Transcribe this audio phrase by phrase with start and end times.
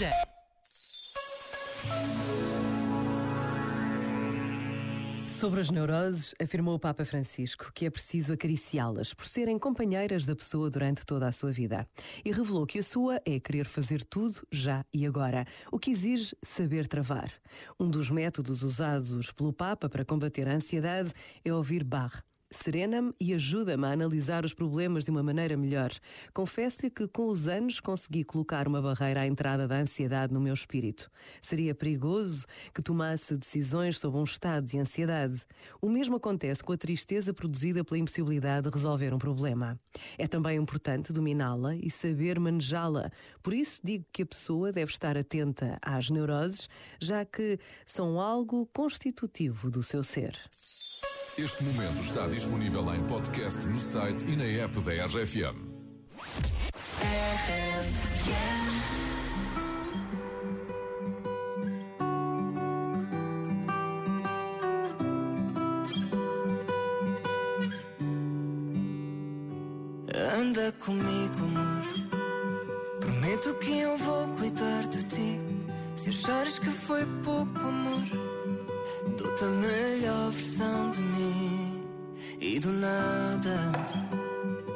[0.00, 0.10] Cultura.
[5.26, 10.34] Sobre as neuroses, afirmou o Papa Francisco que é preciso acariciá-las por serem companheiras da
[10.34, 11.86] pessoa durante toda a sua vida.
[12.24, 16.34] E revelou que a sua é querer fazer tudo já e agora, o que exige
[16.42, 17.30] saber travar.
[17.78, 21.12] Um dos métodos usados pelo Papa para combater a ansiedade
[21.44, 25.90] é ouvir Bach serena-me e ajuda-me a analisar os problemas de uma maneira melhor.
[26.34, 30.52] Confesso-lhe que com os anos consegui colocar uma barreira à entrada da ansiedade no meu
[30.52, 31.10] espírito.
[31.40, 35.44] Seria perigoso que tomasse decisões sobre um estado de ansiedade.
[35.80, 39.78] O mesmo acontece com a tristeza produzida pela impossibilidade de resolver um problema.
[40.18, 43.10] É também importante dominá-la e saber manejá-la.
[43.42, 46.68] Por isso digo que a pessoa deve estar atenta às neuroses,
[47.00, 50.36] já que são algo constitutivo do seu ser.
[51.42, 55.56] Este momento está disponível em podcast no site e na app da RFM.
[70.36, 73.00] Anda comigo, amor.
[73.00, 75.40] Prometo que eu vou cuidar de ti.
[75.94, 78.30] Se achares que foi pouco amor
[79.16, 81.39] Dou-te a melhor versão de mim
[82.52, 83.70] E do nada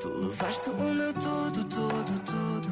[0.00, 2.68] Tu levaste o meu tudo, tudo, tudo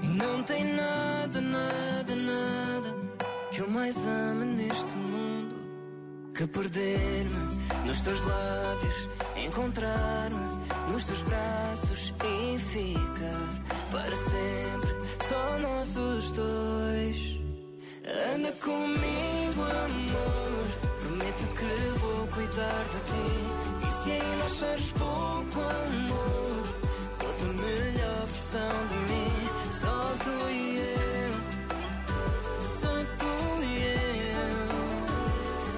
[0.00, 2.94] E não tem nada, nada, nada
[3.50, 5.56] Que eu mais ame neste mundo
[6.32, 14.94] Que perder-me nos teus lábios Encontrar-me nos teus braços E ficar para sempre
[15.28, 17.40] Só nossos dois
[18.06, 20.46] Anda comigo, amor.
[21.00, 23.75] Prometo que vou cuidar de ti.
[24.06, 26.62] Se ainda achares pouco amor,
[27.18, 29.34] dou-te a melhor versão de mim.
[29.80, 31.34] Só tu e eu.
[32.78, 34.62] Só tu e eu.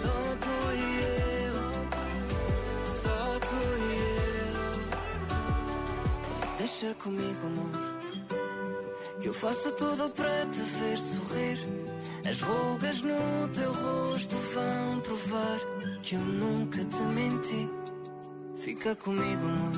[0.02, 0.86] Só tu e
[1.40, 1.56] eu.
[2.84, 3.96] Só tu e
[4.36, 4.56] eu.
[6.58, 7.76] Deixa comigo, amor.
[9.22, 11.58] Que eu faço tudo para te ver sorrir.
[12.28, 15.58] As rugas no teu rosto vão provar
[16.02, 17.87] que eu nunca te menti.
[18.68, 19.72] Fica comigo, amor.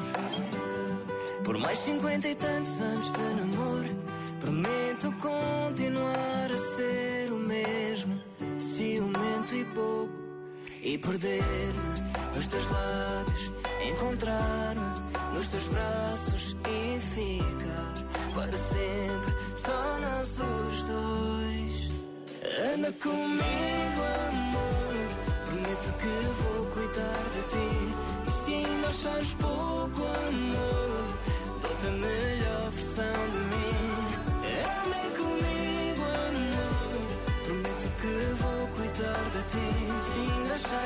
[1.44, 3.88] Por mais cinquenta e tantos anos de namoro,
[4.40, 8.20] prometo continuar a ser o mesmo,
[8.58, 10.10] ciumento e bobo.
[10.82, 13.54] E perder-me nos teus lábios,
[13.92, 17.94] encontrar-me nos teus braços e ficar
[18.34, 21.90] para sempre só nós os dois.
[22.74, 24.50] Anda comigo, amor.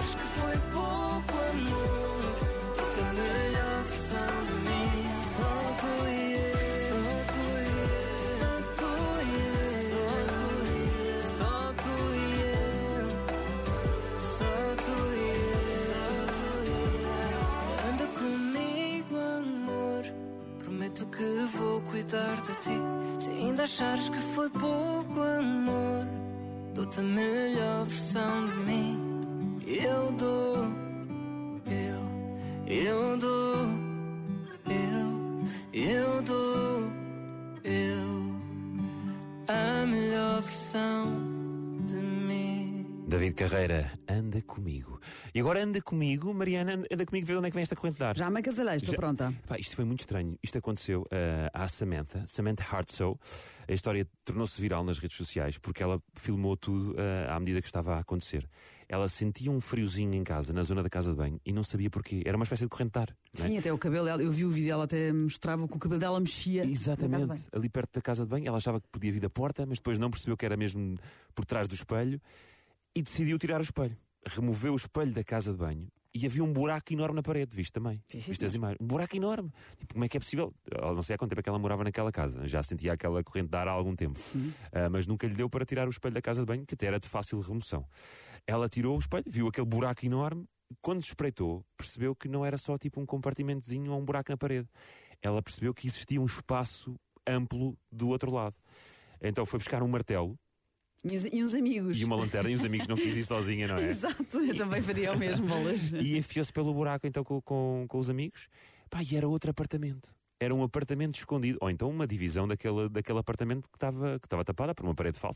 [0.05, 2.21] Achares que foi pouco amor,
[2.77, 5.01] dou-te a melhor versão de mim.
[5.37, 6.55] Só tu e eu.
[6.89, 8.19] Só tu e eu.
[8.39, 9.35] Só tu e
[12.93, 13.09] eu.
[14.21, 15.29] Só tu e
[15.65, 15.83] eu.
[15.89, 17.23] Só tu e eu.
[17.89, 20.03] Anda comigo, amor.
[20.59, 22.79] Prometo que vou cuidar de ti.
[23.19, 26.07] Se ainda achares que foi pouco amor,
[26.75, 29.14] dou-te a melhor versão de mim.
[29.67, 30.57] Eu dou,
[31.67, 33.44] eu, eu dou,
[43.07, 44.99] David Carreira, anda comigo.
[45.35, 48.05] E agora anda comigo, Mariana, anda comigo, vê onde é que vem esta corrente de
[48.05, 48.17] ar.
[48.17, 49.33] Já me acasalei, estou Já- pronta.
[49.47, 50.39] Pá, isto foi muito estranho.
[50.43, 53.17] Isto aconteceu ah, à Samantha, Samantha Hartsoe.
[53.69, 57.67] A história tornou-se viral nas redes sociais porque ela filmou tudo ah, à medida que
[57.69, 58.49] estava a acontecer.
[58.89, 61.91] Ela sentia um friozinho em casa, na zona da casa de banho, e não sabia
[61.91, 62.23] porquê.
[62.25, 63.11] Era uma espécie de corrente de ar.
[63.11, 63.43] é?
[63.43, 66.01] Sim, até o cabelo, dela- eu vi o vídeo, ela até mostrava que o cabelo
[66.01, 66.65] dela mexia.
[66.65, 68.47] Exatamente, ali perto da casa de banho.
[68.49, 70.97] Ela achava que podia vir da porta, mas depois não percebeu que era mesmo
[71.35, 72.21] por trás do espelho
[72.95, 73.97] e decidiu tirar o espelho.
[74.27, 77.73] Removeu o espelho da casa de banho e havia um buraco enorme na parede, viste
[77.73, 78.01] também.
[78.09, 78.79] Sim, Viste as imagens?
[78.81, 79.53] Um buraco enorme.
[79.77, 80.55] Tipo, como é que é possível?
[80.71, 82.47] Ela não sei há quanto tempo é que ela morava naquela casa.
[82.47, 84.19] Já sentia aquela corrente de ar há algum tempo.
[84.73, 86.87] Ah, mas nunca lhe deu para tirar o espelho da casa de banho, que até
[86.87, 87.85] era de fácil remoção.
[88.47, 90.47] Ela tirou o espelho, viu aquele buraco enorme.
[90.81, 94.69] Quando espreitou, percebeu que não era só tipo um compartimentozinho ou um buraco na parede.
[95.21, 96.95] Ela percebeu que existia um espaço
[97.27, 98.57] amplo do outro lado.
[99.21, 100.39] Então foi buscar um martelo
[101.05, 102.01] E os, e os amigos.
[102.01, 103.91] e uma lanterna e os amigos não quis ir sozinha, não é?
[103.91, 105.93] Exato, eu também faria o mesmo, bolas.
[105.93, 108.49] E enfiou-se pelo buraco então com, com, com os amigos.
[108.89, 110.15] Pá, e era outro apartamento.
[110.41, 114.45] Era um apartamento escondido, ou então uma divisão daquele, daquele apartamento que estava que estava
[114.45, 115.33] tapada por uma parede falsa.